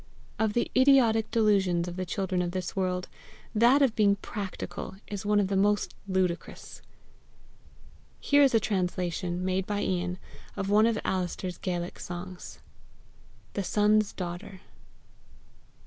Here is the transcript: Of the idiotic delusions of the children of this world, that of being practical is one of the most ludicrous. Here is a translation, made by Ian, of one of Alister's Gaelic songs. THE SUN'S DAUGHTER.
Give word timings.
Of 0.39 0.53
the 0.53 0.71
idiotic 0.75 1.29
delusions 1.29 1.87
of 1.87 1.95
the 1.95 2.07
children 2.07 2.41
of 2.41 2.53
this 2.53 2.75
world, 2.75 3.07
that 3.53 3.83
of 3.83 3.95
being 3.95 4.15
practical 4.15 4.95
is 5.05 5.27
one 5.27 5.39
of 5.39 5.47
the 5.47 5.55
most 5.55 5.93
ludicrous. 6.07 6.81
Here 8.19 8.41
is 8.41 8.55
a 8.55 8.59
translation, 8.59 9.45
made 9.45 9.67
by 9.67 9.81
Ian, 9.81 10.17
of 10.57 10.71
one 10.71 10.87
of 10.87 10.97
Alister's 11.05 11.59
Gaelic 11.59 11.99
songs. 11.99 12.57
THE 13.53 13.61
SUN'S 13.63 14.13
DAUGHTER. 14.13 14.61